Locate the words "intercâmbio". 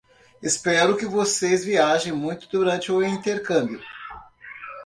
3.03-3.79